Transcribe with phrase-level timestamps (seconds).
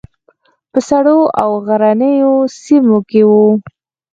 [0.71, 3.47] په سړو او غرنیو سیمو کې وو.